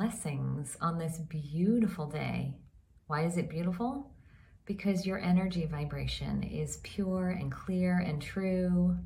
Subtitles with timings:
[0.00, 2.54] Blessings on this beautiful day.
[3.08, 4.10] Why is it beautiful?
[4.64, 8.96] Because your energy vibration is pure and clear and true,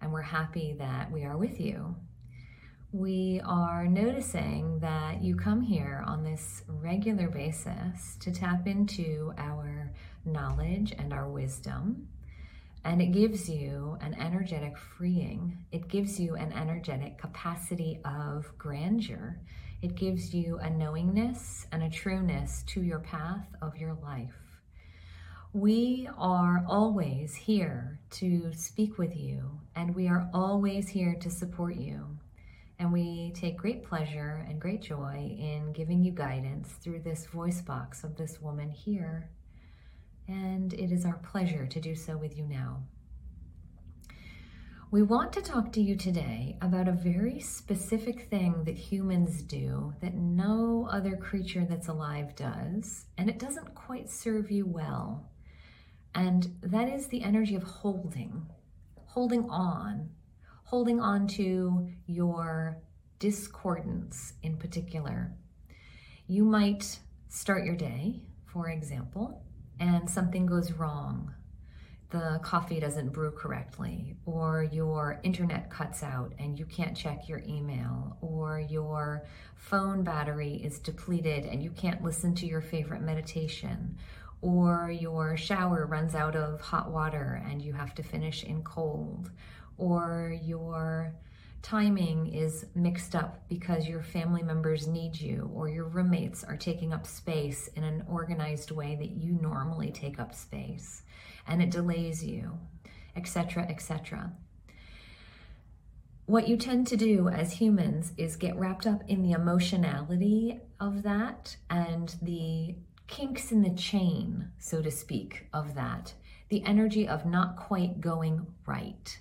[0.00, 1.96] and we're happy that we are with you.
[2.92, 9.90] We are noticing that you come here on this regular basis to tap into our
[10.24, 12.06] knowledge and our wisdom
[12.86, 15.58] and it gives you an energetic freeing.
[15.72, 19.40] It gives you an energetic capacity of grandeur.
[19.82, 24.60] It gives you a knowingness and a trueness to your path of your life.
[25.52, 31.76] We are always here to speak with you, and we are always here to support
[31.76, 32.18] you.
[32.78, 37.62] And we take great pleasure and great joy in giving you guidance through this voice
[37.62, 39.30] box of this woman here
[40.28, 42.82] and it is our pleasure to do so with you now.
[44.92, 49.92] We want to talk to you today about a very specific thing that humans do
[50.00, 55.28] that no other creature that's alive does, and it doesn't quite serve you well.
[56.14, 58.46] And that is the energy of holding,
[59.06, 60.08] holding on,
[60.62, 62.78] holding on to your
[63.18, 65.34] discordance in particular.
[66.28, 69.42] You might start your day, for example,
[69.80, 71.34] and something goes wrong.
[72.16, 77.42] The coffee doesn't brew correctly, or your internet cuts out and you can't check your
[77.46, 83.98] email, or your phone battery is depleted and you can't listen to your favorite meditation,
[84.40, 89.30] or your shower runs out of hot water and you have to finish in cold,
[89.76, 91.12] or your
[91.60, 96.94] timing is mixed up because your family members need you or your roommates are taking
[96.94, 101.02] up space in an organized way that you normally take up space
[101.46, 102.58] and it delays you,
[103.14, 104.32] etc., etc.
[106.26, 111.02] What you tend to do as humans is get wrapped up in the emotionality of
[111.04, 112.74] that and the
[113.06, 116.14] kinks in the chain, so to speak, of that,
[116.48, 119.20] the energy of not quite going right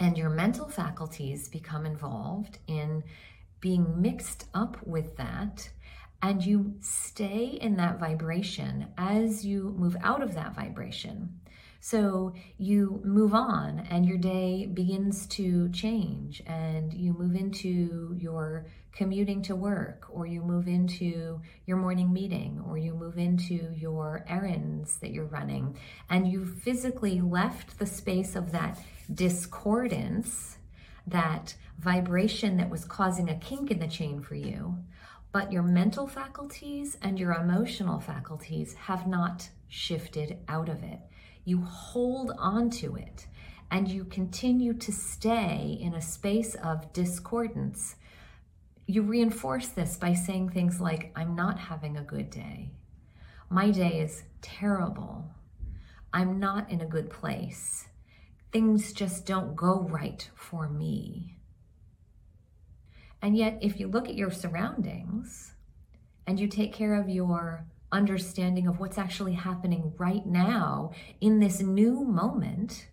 [0.00, 3.04] and your mental faculties become involved in
[3.60, 5.68] being mixed up with that
[6.22, 11.40] and you stay in that vibration as you move out of that vibration.
[11.82, 18.66] So you move on and your day begins to change and you move into your
[18.92, 24.26] commuting to work or you move into your morning meeting or you move into your
[24.28, 25.78] errands that you're running
[26.10, 28.78] and you physically left the space of that
[29.14, 30.58] discordance,
[31.06, 34.76] that vibration that was causing a kink in the chain for you,
[35.32, 41.00] but your mental faculties and your emotional faculties have not shifted out of it
[41.44, 43.26] you hold on to it
[43.70, 47.96] and you continue to stay in a space of discordance,
[48.86, 52.72] you reinforce this by saying things like, I'm not having a good day.
[53.48, 55.30] My day is terrible.
[56.12, 57.86] I'm not in a good place.
[58.52, 61.36] Things just don't go right for me.
[63.22, 65.52] And yet, if you look at your surroundings
[66.26, 71.60] and you take care of your understanding of what's actually happening right now in this
[71.60, 72.88] new moment,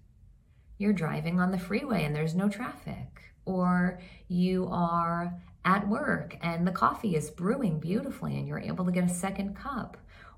[0.77, 5.33] you're driving on the freeway and there's no traffic, or you are
[5.65, 9.55] at work and the coffee is brewing beautifully and you're able to get a second
[9.55, 9.97] cup.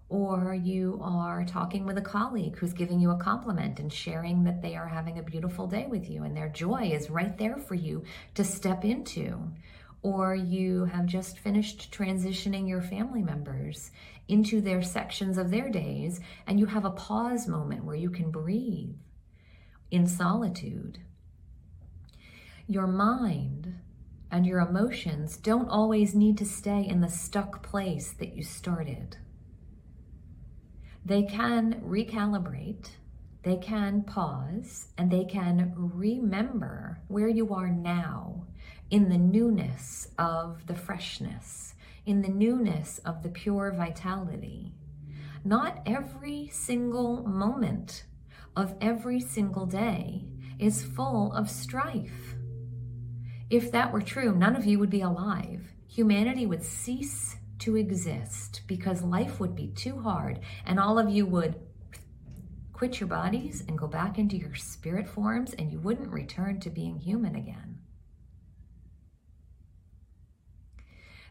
[0.10, 4.60] Or you are talking with a colleague who's giving you a compliment and sharing that
[4.64, 7.76] they are having a beautiful day with you and their joy is right there for
[7.76, 8.04] you
[8.34, 9.52] to step into
[10.02, 13.92] or you have just finished transitioning your family members
[14.28, 18.32] into their sections of their days, and you have a pause moment where you can
[18.32, 18.96] breathe
[19.92, 21.00] in solitude.
[22.68, 23.76] Your mind
[24.32, 29.18] and your emotions don't always need to stay in the stuck place that you started.
[31.04, 32.90] They can recalibrate,
[33.42, 38.46] they can pause, and they can remember where you are now
[38.90, 41.76] in the newness of the freshness,
[42.06, 44.74] in the newness of the pure vitality.
[45.44, 48.06] Not every single moment
[48.56, 50.26] of every single day
[50.58, 52.36] is full of strife.
[53.50, 55.72] If that were true, none of you would be alive.
[55.88, 61.26] Humanity would cease to exist because life would be too hard and all of you
[61.26, 61.56] would
[62.74, 66.70] quit your bodies and go back into your spirit forms and you wouldn't return to
[66.70, 67.79] being human again.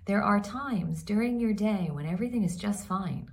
[0.09, 3.31] There are times during your day when everything is just fine.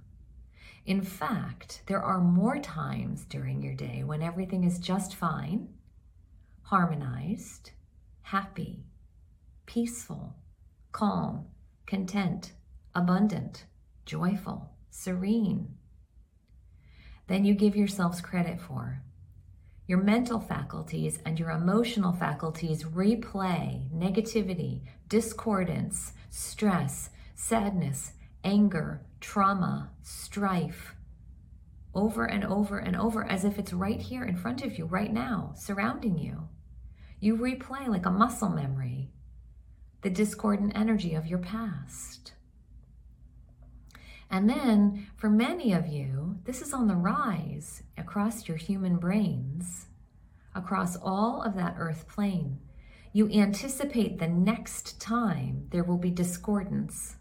[0.85, 5.69] In fact, there are more times during your day when everything is just fine,
[6.63, 7.71] harmonized,
[8.23, 8.83] happy,
[9.65, 10.35] peaceful,
[10.91, 11.45] calm,
[11.85, 12.51] content,
[12.93, 13.63] abundant,
[14.05, 15.77] joyful, serene,
[17.27, 19.01] than you give yourselves credit for.
[19.87, 30.95] Your mental faculties and your emotional faculties replay negativity, discordance, stress, sadness, anger, trauma, strife
[31.95, 35.13] over and over and over as if it's right here in front of you, right
[35.13, 36.49] now, surrounding you.
[37.21, 39.11] You replay like a muscle memory
[40.01, 42.33] the discordant energy of your past.
[44.35, 49.85] And then, for many of you, this is on the rise across your human brains,
[50.53, 52.59] across all of that earth plane.
[53.13, 57.15] You anticipate the next time there will be discordance.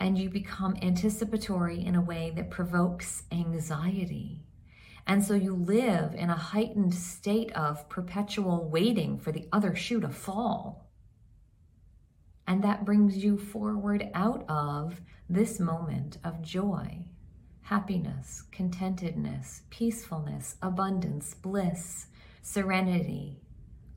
[0.00, 4.42] And you become anticipatory in a way that provokes anxiety.
[5.06, 10.00] And so you live in a heightened state of perpetual waiting for the other shoe
[10.00, 10.89] to fall.
[12.50, 17.04] And that brings you forward out of this moment of joy,
[17.62, 22.08] happiness, contentedness, peacefulness, abundance, bliss,
[22.42, 23.38] serenity,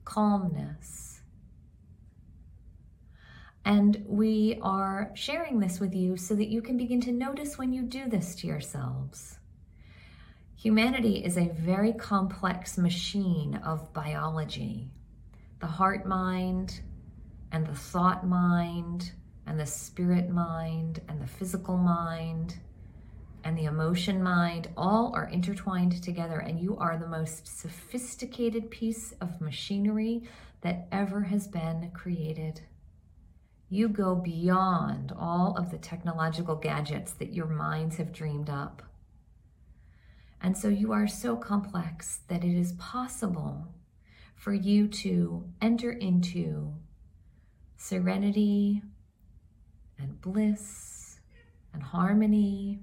[0.04, 1.20] calmness.
[3.64, 7.72] And we are sharing this with you so that you can begin to notice when
[7.72, 9.36] you do this to yourselves.
[10.54, 14.92] Humanity is a very complex machine of biology.
[15.58, 16.82] The heart mind,
[17.54, 19.12] and the thought mind
[19.46, 22.58] and the spirit mind and the physical mind
[23.44, 29.12] and the emotion mind all are intertwined together and you are the most sophisticated piece
[29.20, 30.24] of machinery
[30.62, 32.60] that ever has been created.
[33.68, 38.82] You go beyond all of the technological gadgets that your minds have dreamed up.
[40.42, 43.68] And so you are so complex that it is possible
[44.34, 46.74] for you to enter into
[47.84, 48.80] serenity
[49.98, 51.20] and bliss
[51.74, 52.80] and harmony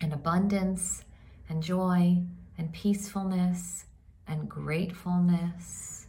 [0.00, 1.04] and abundance
[1.50, 2.16] and joy
[2.56, 3.84] and peacefulness
[4.26, 6.06] and gratefulness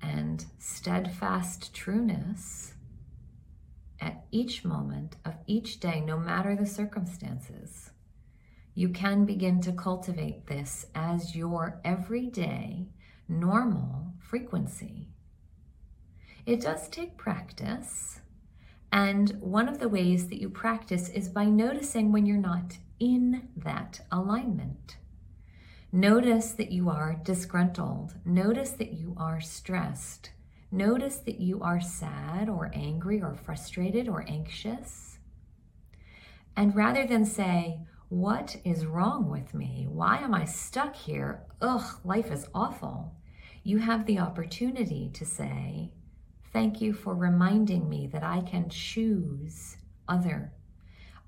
[0.00, 2.74] and steadfast trueness
[4.00, 7.90] at each moment of each day, no matter the circumstances.
[8.74, 12.86] You can begin to cultivate this as your everyday,
[13.28, 15.11] normal frequency.
[16.44, 18.20] It does take practice.
[18.90, 23.48] And one of the ways that you practice is by noticing when you're not in
[23.56, 24.96] that alignment.
[25.92, 28.14] Notice that you are disgruntled.
[28.24, 30.30] Notice that you are stressed.
[30.70, 35.18] Notice that you are sad or angry or frustrated or anxious.
[36.56, 39.86] And rather than say, What is wrong with me?
[39.88, 41.42] Why am I stuck here?
[41.60, 43.14] Ugh, life is awful.
[43.62, 45.92] You have the opportunity to say,
[46.52, 50.52] Thank you for reminding me that I can choose other.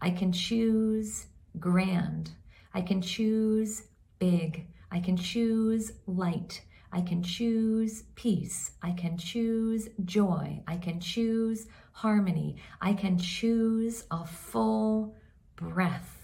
[0.00, 1.26] I can choose
[1.58, 2.32] grand.
[2.74, 3.84] I can choose
[4.18, 4.66] big.
[4.90, 6.60] I can choose light.
[6.92, 8.72] I can choose peace.
[8.82, 10.62] I can choose joy.
[10.68, 12.56] I can choose harmony.
[12.82, 15.14] I can choose a full
[15.56, 16.23] breath.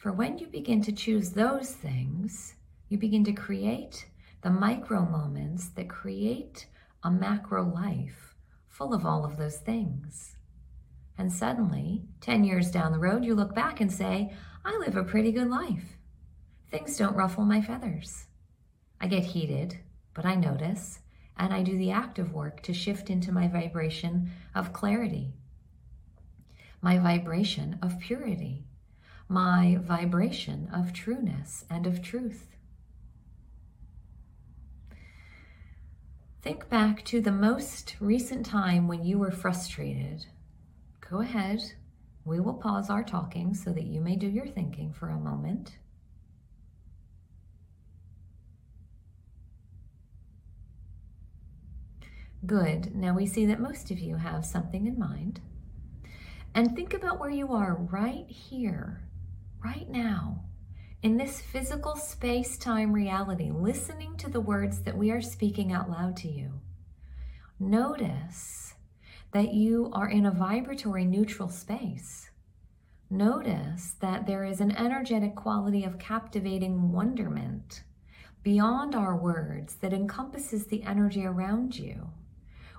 [0.00, 2.54] For when you begin to choose those things,
[2.88, 4.06] you begin to create
[4.40, 6.64] the micro moments that create
[7.02, 8.34] a macro life
[8.66, 10.36] full of all of those things.
[11.18, 14.32] And suddenly, 10 years down the road, you look back and say,
[14.64, 15.98] I live a pretty good life.
[16.70, 18.24] Things don't ruffle my feathers.
[19.02, 19.80] I get heated,
[20.14, 21.00] but I notice,
[21.36, 25.34] and I do the active work to shift into my vibration of clarity,
[26.80, 28.64] my vibration of purity
[29.30, 32.56] my vibration of trueness and of truth.
[36.42, 40.26] Think back to the most recent time when you were frustrated.
[41.08, 41.60] Go ahead.
[42.24, 45.76] We will pause our talking so that you may do your thinking for a moment.
[52.44, 52.96] Good.
[52.96, 55.40] Now we see that most of you have something in mind.
[56.52, 59.02] And think about where you are right here,
[59.64, 60.44] right now,
[61.02, 65.90] in this physical space time reality, listening to the words that we are speaking out
[65.90, 66.60] loud to you.
[67.58, 68.74] Notice
[69.32, 72.30] that you are in a vibratory neutral space.
[73.10, 77.82] Notice that there is an energetic quality of captivating wonderment
[78.42, 82.10] beyond our words that encompasses the energy around you.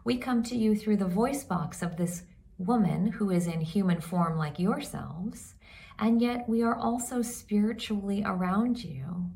[0.03, 2.23] We come to you through the voice box of this
[2.57, 5.55] woman who is in human form like yourselves,
[6.01, 9.29] and yet we are also spiritually around you,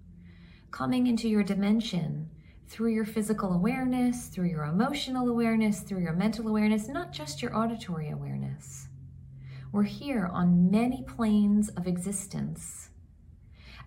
[0.72, 2.28] coming into your dimension
[2.68, 7.56] through your physical awareness, through your emotional awareness, through your mental awareness, not just your
[7.56, 8.88] auditory awareness.
[9.72, 12.90] We're here on many planes of existence.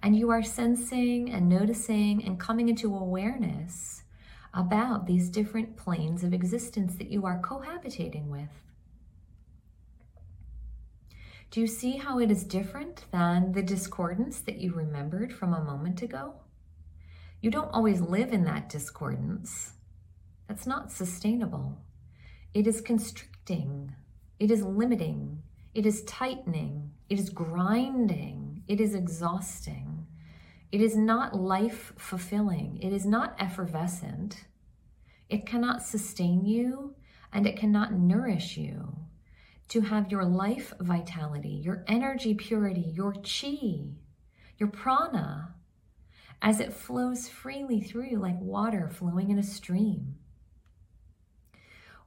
[0.01, 4.05] And you are sensing and noticing and coming into awareness
[4.55, 8.68] about these different planes of existence that you are cohabitating with.
[11.50, 15.64] Do you see how it is different than the discordance that you remembered from a
[15.64, 16.35] moment ago?
[17.40, 19.73] You don't always live in that discordance.
[20.47, 21.78] That's not sustainable.
[22.52, 23.95] It is constricting.
[24.38, 25.43] It is limiting.
[25.75, 26.90] It is tightening.
[27.09, 28.62] It is grinding.
[28.69, 30.07] It is exhausting.
[30.71, 32.78] It is not life fulfilling.
[32.83, 34.45] It is not effervescent.
[35.31, 36.95] It cannot sustain you
[37.33, 38.99] and it cannot nourish you
[39.69, 43.81] to have your life vitality, your energy purity, your chi,
[44.59, 45.55] your prana
[46.41, 50.18] as it flows freely through you like water flowing in a stream.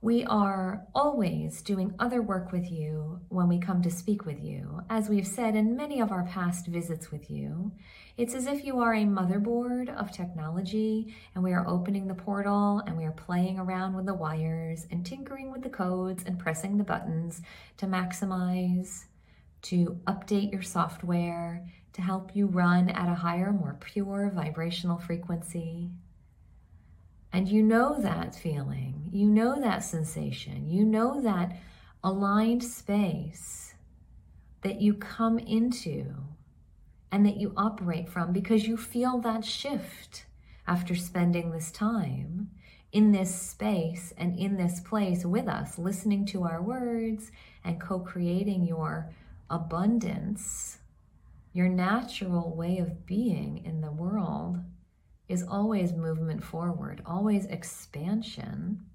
[0.04, 4.82] We are always doing other work with you when we come to speak with you.
[4.90, 7.72] As we've said in many of our past visits with you,
[8.18, 12.82] it's as if you are a motherboard of technology and we are opening the portal
[12.88, 16.80] and we are playing around with the wires and tinkering with the codes and pressing
[16.80, 17.44] the buttons
[17.78, 19.06] to maximize,
[19.62, 25.92] to update your software, to help you run at a higher, more pure vibrational frequency.
[27.34, 31.58] And you know that feeling, you know that sensation, you know that
[32.04, 33.74] aligned space
[34.62, 36.14] that you come into
[37.12, 40.26] and that you operate from because you feel that shift
[40.68, 42.50] after spending this time
[42.92, 47.32] in this space and in this place with us, listening to our words
[47.64, 49.10] and co creating your
[49.50, 50.80] abundance,
[51.54, 54.60] your natural way of being in the world
[55.32, 58.86] is always movement forward, always expansion.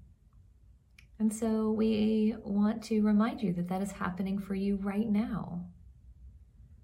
[1.17, 5.65] And so we want to remind you that that is happening for you right now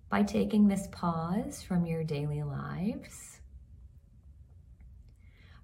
[0.09, 3.39] by taking this pause from your daily lives,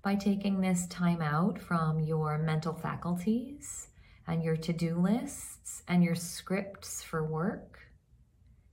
[0.03, 3.87] by taking this time out from your mental faculties
[4.27, 7.79] and your to do lists and your scripts for work.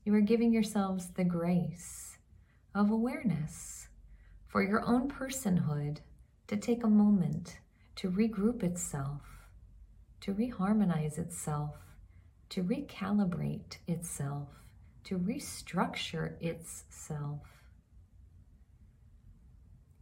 [0.05, 2.19] You are giving yourselves the grace
[2.75, 3.86] of awareness
[4.47, 5.99] for your own personhood
[6.47, 7.59] to take a moment
[7.97, 9.23] to regroup itself,
[10.21, 11.75] to reharmonize itself,
[12.51, 14.49] to recalibrate itself,
[15.05, 17.41] to restructure itself.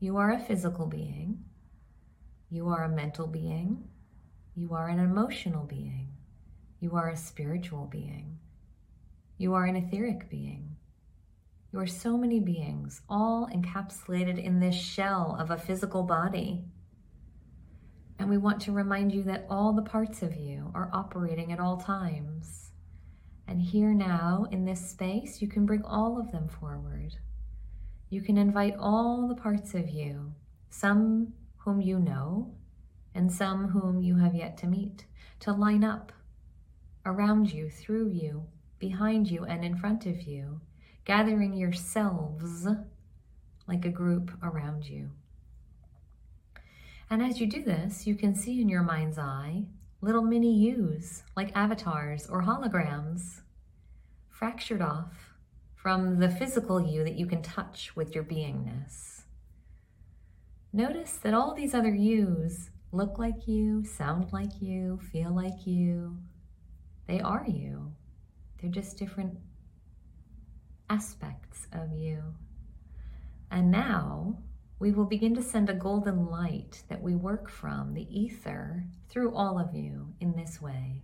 [0.00, 1.44] You are a physical being.
[2.50, 3.88] You are a mental being.
[4.54, 6.08] You are an emotional being.
[6.80, 8.38] You are a spiritual being.
[9.38, 10.73] You are an etheric being.
[11.74, 16.62] You are so many beings, all encapsulated in this shell of a physical body.
[18.16, 21.58] And we want to remind you that all the parts of you are operating at
[21.58, 22.70] all times.
[23.48, 27.16] And here now, in this space, you can bring all of them forward.
[28.08, 30.32] You can invite all the parts of you,
[30.70, 32.54] some whom you know,
[33.16, 35.06] and some whom you have yet to meet,
[35.40, 36.12] to line up
[37.04, 38.44] around you, through you,
[38.78, 40.60] behind you, and in front of you
[41.04, 42.66] gathering yourselves
[43.66, 45.10] like a group around you.
[47.10, 49.64] And as you do this, you can see in your mind's eye
[50.04, 53.40] little mini yous like avatars or holograms
[54.28, 55.32] fractured off
[55.74, 59.22] from the physical you that you can touch with your beingness.
[60.74, 66.18] Notice that all these other yous look like you, sound like you, feel like you.
[67.06, 67.92] They are you.
[68.60, 69.38] They're just different
[70.88, 72.22] aspects of you.
[73.50, 74.38] And now
[74.78, 79.34] we will begin to send a golden light that we work from the ether through
[79.34, 81.02] all of you in this way.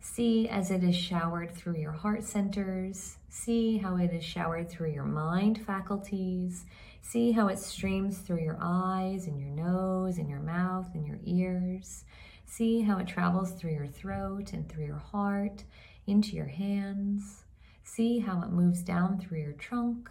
[0.00, 3.18] See as it is showered through your heart centers.
[3.28, 6.64] See how it is showered through your mind faculties.
[7.02, 11.20] See how it streams through your eyes and your nose and your mouth and your
[11.24, 12.04] ears.
[12.46, 15.64] See how it travels through your throat and through your heart
[16.06, 17.44] into your hands.
[17.82, 20.08] See how it moves down through your trunk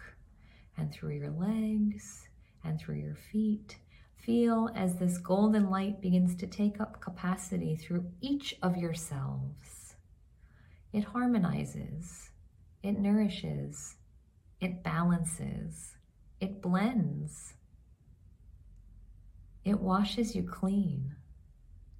[0.77, 2.27] and through your legs
[2.63, 3.77] and through your feet.
[4.15, 9.95] Feel as this golden light begins to take up capacity through each of yourselves.
[10.91, 12.31] It harmonizes,
[12.83, 13.95] it nourishes,
[14.59, 15.95] it balances,
[16.41, 17.53] it blends,
[19.63, 21.15] it washes you clean.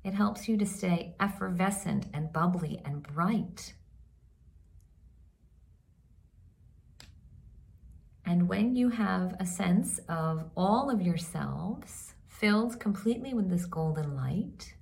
[0.04, 3.74] It helps you to stay effervescent and bubbly and bright.
[8.30, 14.16] And when you have a sense of all of yourselves filled completely with this golden
[14.16, 14.76] light,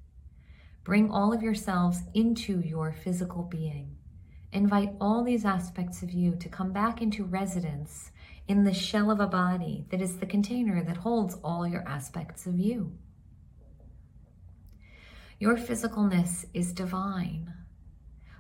[0.84, 3.96] bring all of yourselves into your physical being.
[4.52, 8.12] Invite all these aspects of you to come back into residence
[8.50, 12.48] in the shell of a body that is the container that holds all your aspects
[12.48, 12.98] of you.
[15.40, 17.54] Your physicalness is divine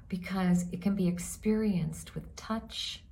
[0.10, 3.06] because it can be experienced with touch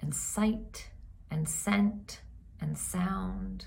[0.00, 0.88] and sight
[1.30, 2.20] and scent
[2.60, 3.66] and sound.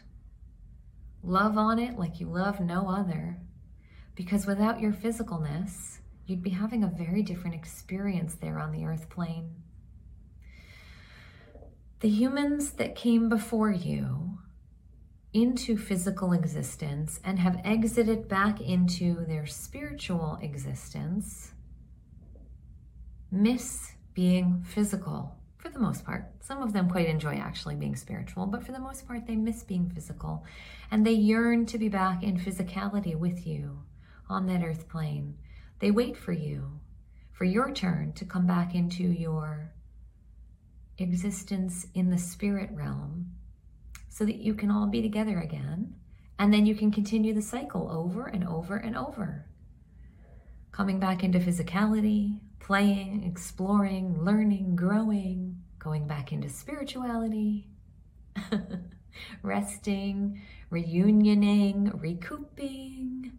[1.24, 3.38] Love on it like you love no other
[4.16, 9.10] because without your physicalness, you'd be having a very different experience there on the earth
[9.10, 9.50] plane.
[12.02, 14.40] The humans that came before you
[15.34, 21.54] into physical existence and have exited back into their spiritual existence
[23.32, 26.26] miss being physical for the most part.
[26.42, 29.64] Some of them quite enjoy actually being spiritual, but for the most part, they miss
[29.64, 30.44] being physical
[30.90, 33.84] and they yearn to be back in physicality with you
[34.28, 35.36] on that earth plane
[35.80, 36.80] they wait for you,
[37.32, 39.72] for your turn to come back into your
[40.98, 43.32] existence in the spirit realm
[44.10, 45.96] so that you can all be together again.
[46.38, 49.46] And then you can continue the cycle over and over and over.
[50.72, 55.49] Coming back into physicality, playing, exploring, learning, growing,
[55.80, 57.68] going back into spirituality,
[59.42, 63.32] resting, reunioning, recouping,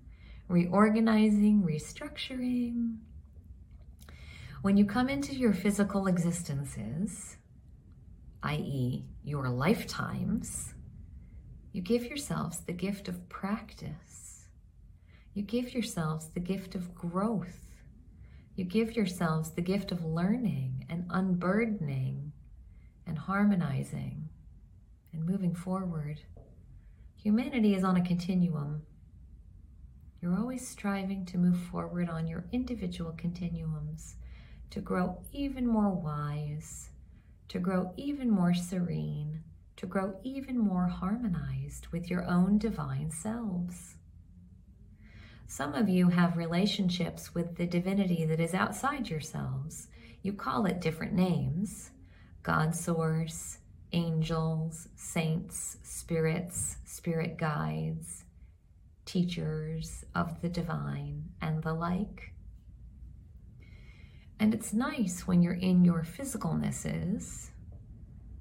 [0.48, 2.96] reorganizing, restructuring.
[4.62, 7.36] When you come into your physical existences,
[8.42, 10.74] i.e., your lifetimes,
[11.72, 14.48] you give yourselves the gift of practice.
[15.34, 17.66] You give yourselves the gift of growth.
[18.56, 22.29] You give yourselves the gift of learning and unburdening
[23.06, 24.28] and harmonizing
[25.12, 26.20] and moving forward.
[27.16, 28.82] Humanity is on a continuum.
[30.20, 34.16] You're always striving to move forward on your individual continuums,
[34.70, 36.90] to grow even more wise,
[37.48, 39.42] to grow even more serene,
[39.76, 43.96] to grow even more harmonized with your own divine selves.
[45.46, 49.88] Some of you have relationships with the divinity that is outside yourselves.
[50.22, 51.90] You call it different names
[52.42, 53.58] God Source,
[53.92, 58.24] angels, saints, spirits, spirit guides
[59.10, 62.32] teachers of the divine, and the like.
[64.38, 67.48] And it's nice when you're in your physicalnesses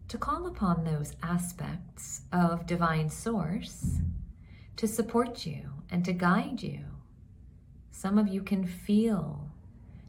[0.09, 3.97] to call upon those aspects of divine source
[4.75, 6.85] to support you and to guide you.
[7.89, 9.49] Some of you can feel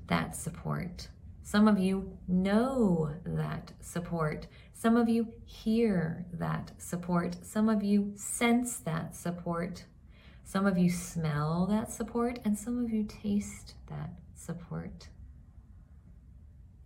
[0.09, 1.09] that support.
[1.42, 4.46] Some of you know that support.
[4.72, 7.37] Some of you hear that support.
[7.42, 9.85] Some of you sense that support.
[10.44, 15.09] Some of you smell that support, and some of you taste that support.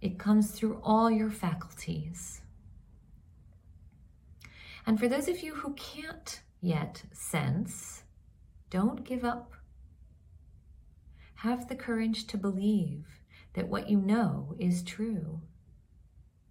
[0.01, 2.43] It comes through all your faculties.
[4.87, 8.03] And for those of you who can't yet sense,
[8.69, 9.55] don't give up.
[11.37, 13.14] Have the courage to believe
[13.55, 15.41] that what you know is true,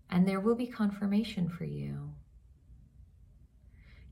[0.09, 2.13] and there will be confirmation for you.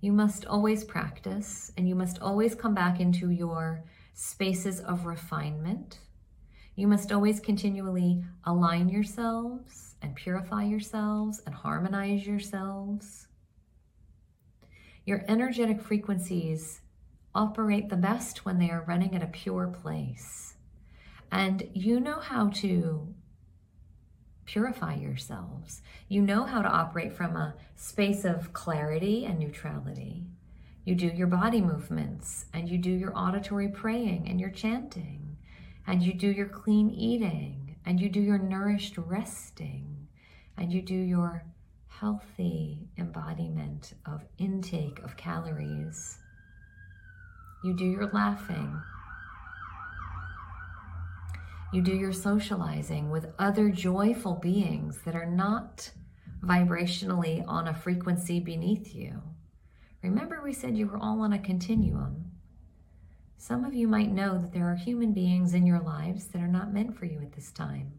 [0.02, 3.84] You must always practice and you must always come back into your
[4.16, 6.00] spaces of refinement.
[6.76, 13.28] You must always continually align yourselves and purify yourselves and harmonize yourselves.
[15.06, 16.82] Your energetic frequencies
[17.36, 20.51] operate the best when they are running at a pure place.
[21.32, 23.14] And you know how to
[24.46, 25.82] purify yourselves.
[26.10, 30.26] You know how to operate from a space of clarity and neutrality.
[30.84, 35.38] You do your body movements and you do your auditory praying and your chanting
[35.88, 40.08] and you do your clean eating and you do your nourished resting
[40.58, 41.46] and you do your
[41.88, 46.18] healthy embodiment of intake of calories.
[47.64, 48.82] You do your laughing
[51.74, 55.90] You do your socializing with other joyful beings that are not
[56.44, 59.22] vibrationally on a frequency beneath you.
[60.04, 62.26] Remember, we said you were all on a continuum.
[63.38, 66.48] Some of you might know that there are human beings in your lives that are
[66.48, 67.94] not meant for you at this time.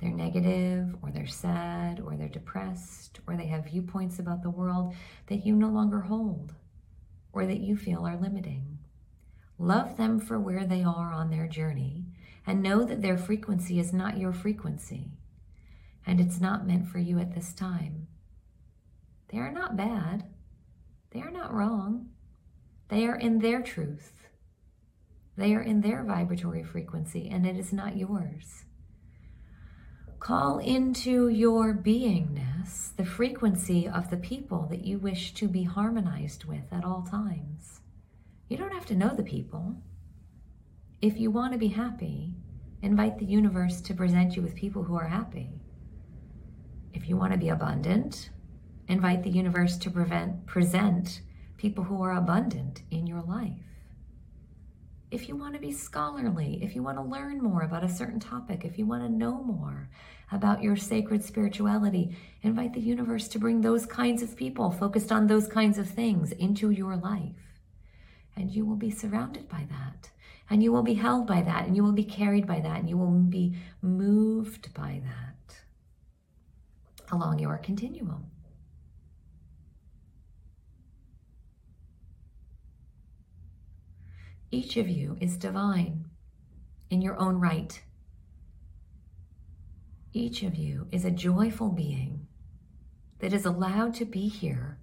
[0.00, 4.94] They're negative, or they're sad, or they're depressed, or they have viewpoints about the world
[5.26, 6.54] that you no longer hold,
[7.32, 8.78] or that you feel are limiting.
[9.58, 12.03] Love them for where they are on their journey,
[12.46, 15.10] and know that their frequency is not your frequency,
[16.06, 18.06] and it's not meant for you at this time.
[19.28, 20.24] They are not bad.
[21.10, 22.10] They are not wrong.
[22.88, 24.12] They are in their truth.
[25.36, 28.64] They are in their vibratory frequency, and it is not yours.
[30.20, 36.44] Call into your beingness the frequency of the people that you wish to be harmonized
[36.44, 37.80] with at all times.
[38.48, 39.76] You don't have to know the people.
[41.04, 42.34] If you want to be happy,
[42.80, 45.50] invite the universe to present you with people who are happy.
[46.92, 48.30] If you want to be abundant,
[48.88, 51.22] Invite the universe to prevent, present
[51.56, 53.62] people who are abundant in your life.
[55.10, 58.20] If you want to be scholarly, if you want to learn more about a certain
[58.20, 59.88] topic, if you want to know more
[60.32, 65.26] about your sacred spirituality, invite the universe to bring those kinds of people focused on
[65.26, 67.56] those kinds of things into your life.
[68.36, 70.10] And you will be surrounded by that.
[70.54, 71.66] And you will be held by that.
[71.66, 72.78] And you will be carried by that.
[72.78, 75.56] And you will be moved by that
[77.10, 78.26] along your continuum.
[84.52, 86.04] Each of you is divine
[86.88, 87.82] in your own right.
[90.12, 92.28] Each of you is a joyful being
[93.18, 94.78] that is allowed to be here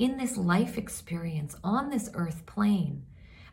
[0.00, 3.04] in this life experience on this earth plane.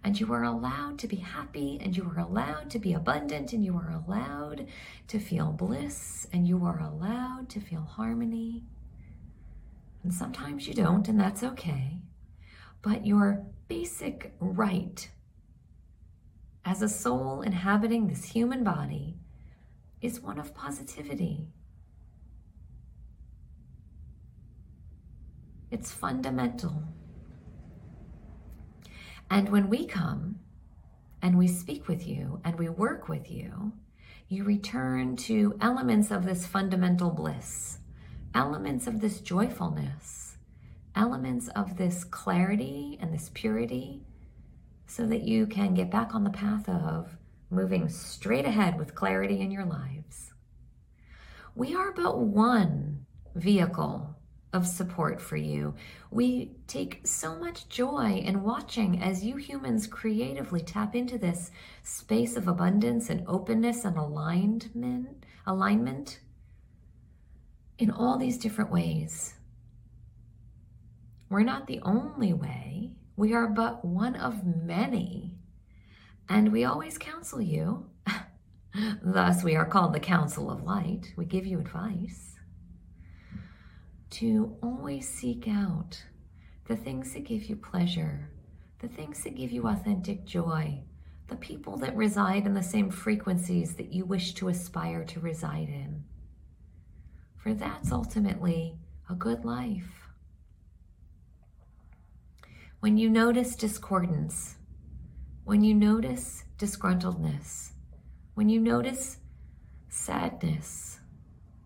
[0.04, 3.64] And you are allowed to be happy, and you are allowed to be abundant, and
[3.64, 4.68] you are allowed
[5.08, 8.64] to feel bliss, and you are allowed to feel harmony.
[10.04, 12.02] And sometimes you don't, and that's okay.
[12.82, 15.10] But your basic right
[16.64, 19.18] as a soul inhabiting this human body
[20.02, 21.48] is one of positivity.
[25.72, 26.84] It's fundamental.
[29.30, 30.40] And when we come
[31.22, 33.74] and we speak with you and we work with you,
[34.28, 37.80] you return to elements of this fundamental bliss,
[38.34, 40.38] elements of this joyfulness,
[40.96, 44.02] elements of this clarity and this purity
[44.88, 47.18] so that you can get back on the path of
[47.52, 50.34] moving straight ahead with clarity in your lives.
[51.56, 54.16] We are but one vehicle
[54.52, 55.76] of support for you.
[56.10, 61.52] We take so much joy in watching as you humans creatively tap into this
[61.84, 66.20] space of abundance and openness and alignment, alignment
[67.78, 69.36] in all these different ways.
[71.30, 75.36] We're not the only way we are but one of many,
[76.28, 77.86] and we always counsel you.
[79.04, 81.14] Thus, we are called the Council of Light.
[81.18, 82.39] We give you advice
[84.12, 86.04] to always seek out
[86.68, 88.30] the things that give you pleasure,
[88.80, 90.82] the things that give you authentic joy,
[91.28, 95.70] the people that reside in the same frequencies that you wish to aspire to reside
[95.70, 96.04] in.
[97.38, 98.78] For that's ultimately
[99.10, 100.10] a good life.
[102.80, 104.56] When you notice discordance,
[105.44, 107.72] when you notice disgruntledness,
[108.34, 109.18] when you notice
[109.90, 110.89] sadness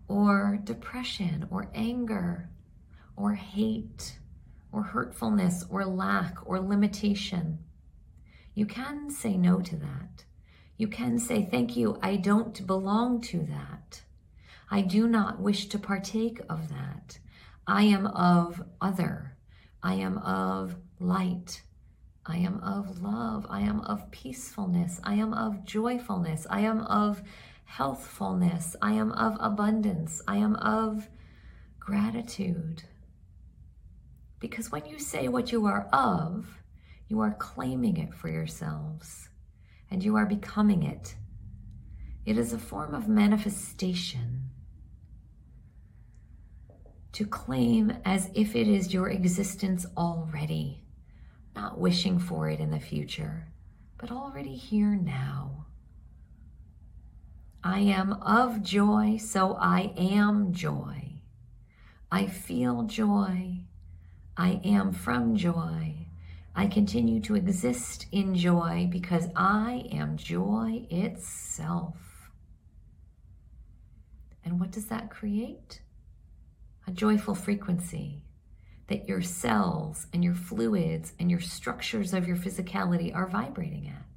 [0.08, 2.50] or depression or anger
[3.16, 4.18] or hate
[4.72, 7.58] or hurtfulness or lack or limitation,
[8.54, 10.24] you can say no to that.
[10.76, 14.02] You can say, Thank you, I don't belong to that.
[14.70, 17.18] I do not wish to partake of that.
[17.66, 19.36] I am of other.
[19.82, 21.62] I am of light.
[22.26, 23.46] I am of love.
[23.48, 24.98] I am of peacefulness.
[25.04, 26.46] I am of joyfulness.
[26.48, 27.22] I am of
[27.64, 28.76] healthfulness.
[28.80, 30.22] I am of abundance.
[30.28, 31.08] I am of
[31.80, 32.82] gratitude.
[34.40, 36.46] Because when you say what you are of,
[37.08, 39.28] you are claiming it for yourselves
[39.90, 41.16] and you are becoming it.
[42.26, 44.50] It is a form of manifestation
[47.12, 50.84] to claim as if it is your existence already
[51.54, 53.46] not wishing for it in the future,
[53.98, 55.66] but already here now.
[57.66, 61.14] I am of joy, so I am joy.
[62.12, 63.60] I feel joy.
[64.36, 65.94] I am from joy.
[66.54, 71.96] I continue to exist in joy because I am joy itself.
[74.44, 75.80] And what does that create?
[76.86, 78.20] A joyful frequency
[78.88, 84.13] that your cells and your fluids and your structures of your physicality are vibrating at.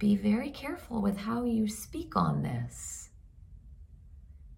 [0.00, 3.10] Be very careful with how you speak on this.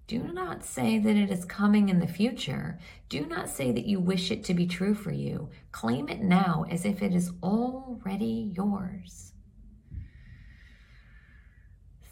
[0.07, 2.79] Do not say that it is coming in the future.
[3.09, 5.51] Do not say that you wish it to be true for you.
[5.73, 9.33] Claim it now as if it is already yours.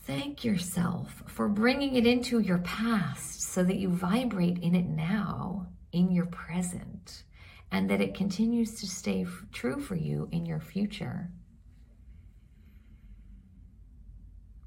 [0.07, 5.69] Thank yourself for bringing it into your past so that you vibrate in it now,
[5.93, 7.23] in your present,
[7.71, 11.31] and that it continues to stay f- true for you in your future.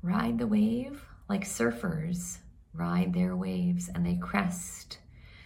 [0.03, 2.37] Ride the wave like surfers
[2.73, 4.97] ride their waves and they crest.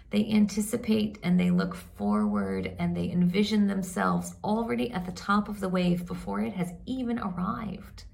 [0.10, 5.60] They anticipate and they look forward and they envision themselves already at the top of
[5.60, 8.06] the wave before it has even arrived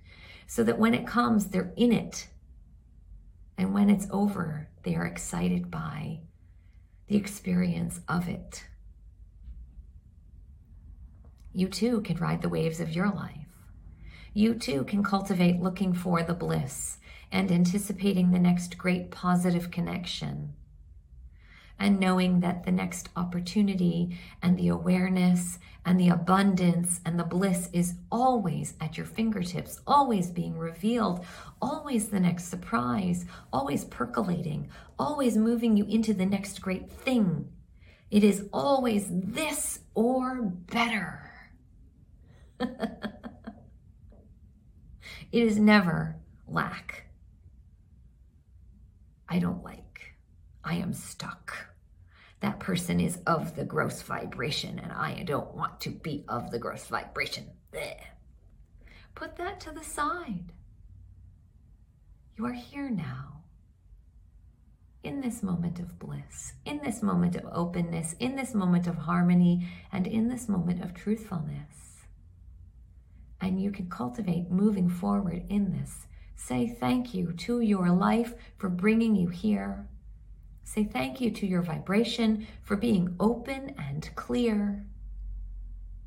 [0.48, 2.28] so that when it comes, they're in it.
[3.58, 6.20] And when it's over, they are excited by
[7.08, 8.66] the experience of it.
[11.54, 13.43] You too can ride the waves of your life.
[14.34, 16.98] You too can cultivate looking for the bliss
[17.32, 20.54] and anticipating the next great positive connection
[21.80, 27.70] and knowing that the next opportunity and the awareness and the abundance and the bliss
[27.74, 31.26] is always at your fingertips, always being revealed,
[31.62, 37.50] always the next surprise, always percolating, always moving you into the next great thing.
[38.10, 41.32] It is always this or better.
[45.34, 46.16] it is never
[46.48, 47.08] lack.
[49.28, 50.14] I don't like.
[50.64, 51.70] I am stuck.
[52.42, 56.60] That person is of the gross vibration, and I don't want to be of the
[56.60, 57.46] gross vibration.
[57.74, 57.98] Blech.
[59.16, 60.52] Put that to the side.
[62.38, 63.42] You are here now.
[65.04, 69.68] In this moment of bliss, in this moment of openness, in this moment of harmony,
[69.92, 71.93] and in this moment of truthfulness.
[73.44, 76.08] And you can cultivate moving forward in this.
[76.36, 79.88] Say thank you to your life for bringing you here
[80.64, 84.86] Say thank you to your vibration for being open and clear.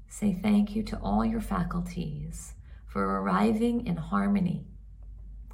[0.08, 2.54] Say thank you to all your faculties
[2.86, 4.66] for arriving in harmony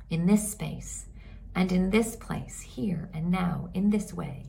[0.09, 1.07] in this space
[1.55, 4.47] and in this place, here and now, in this way,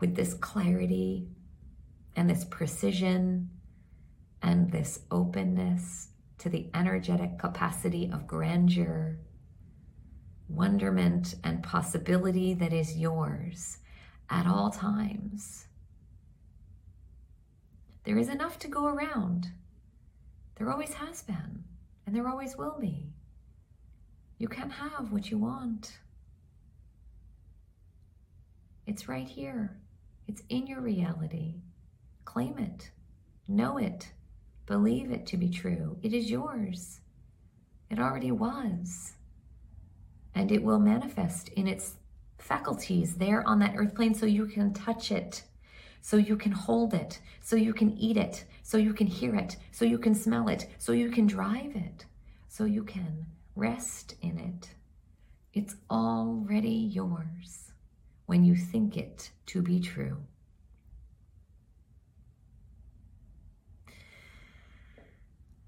[0.00, 1.28] with this clarity
[2.14, 3.48] and this precision
[4.42, 6.08] and this openness
[6.44, 9.16] to the energetic capacity of grandeur
[10.46, 13.78] wonderment and possibility that is yours
[14.28, 15.66] at all times.
[18.04, 19.52] There is enough to go around.
[20.56, 21.64] There always has been,
[22.06, 23.14] and there always will be.
[24.36, 25.96] You can have what you want.
[28.86, 29.78] It's right here.
[30.28, 31.54] It's in your reality.
[32.26, 32.90] Claim it.
[33.48, 34.12] Know it.
[34.66, 35.98] Believe it to be true.
[36.02, 37.00] It is yours.
[37.90, 39.14] It already was
[40.34, 41.94] and it will manifest in its
[42.38, 45.44] faculties there on that earth plane so you can touch it,
[46.00, 49.56] so you can hold it, so you can eat it, so you can hear it,
[49.70, 52.04] so you can smell it, so you can drive it,
[52.48, 54.70] so you can rest in it.
[55.52, 57.72] It's already yours
[58.26, 60.16] when you think it to be true.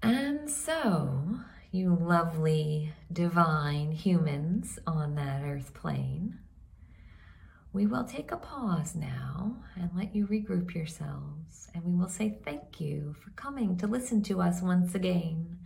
[0.07, 1.37] And so,
[1.69, 6.39] you lovely, divine humans on that earth plane.
[7.73, 12.39] We will take a pause now and let you regroup yourselves, and we will say
[12.45, 15.59] thank you for coming to listen to us once again.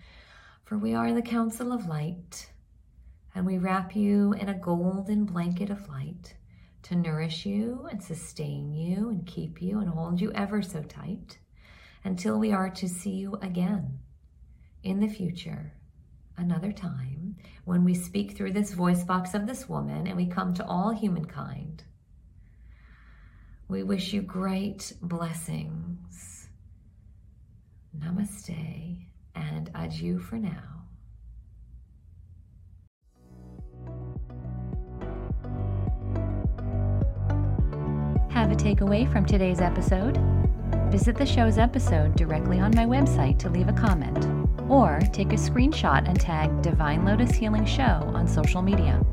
[0.66, 2.50] For we are the Council of Light,
[3.36, 6.36] and we wrap you in a golden blanket of light
[6.82, 11.38] to nourish you and sustain you and keep you and hold you ever so tight
[12.04, 14.00] until we are to see you again
[14.84, 15.74] in the future
[16.38, 20.54] another time when we speak through this voice box of this woman and we come
[20.54, 21.84] to all humankind.
[23.68, 26.50] We wish you great blessings.
[27.98, 30.82] Namaste and adieu for now.
[38.30, 40.18] Have a takeaway from today's episode?
[40.90, 44.41] Visit the show's episode directly on my website to leave a comment,
[44.72, 49.04] or take a screenshot and tag Divine Lotus Healing Show on social media.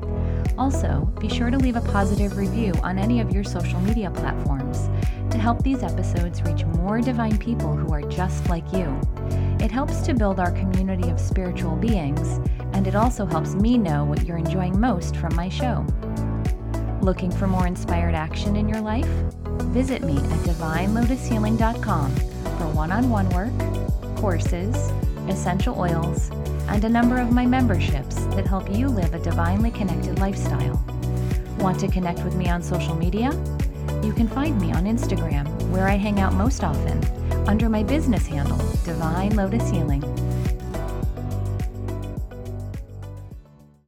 [0.57, 4.89] Also, be sure to leave a positive review on any of your social media platforms,
[5.33, 9.01] to help these episodes reach more divine people who are just like you.
[9.61, 12.39] It helps to build our community of spiritual beings,
[12.73, 15.85] and it also helps me know what you're enjoying most from my show.
[17.03, 19.09] Looking for more inspired action in your life?
[19.75, 23.53] Visit me at divinelotushealing.com for one on one work,
[24.17, 24.93] courses,
[25.29, 26.31] essential oils,
[26.69, 30.83] and a number of my memberships that help you live a divinely connected lifestyle.
[31.59, 33.31] Want to connect with me on social media?
[34.03, 37.05] You can find me on Instagram, where I hang out most often,
[37.49, 40.03] under my business handle, Divine Lotus Healing